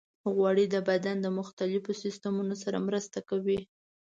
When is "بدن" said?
0.89-1.15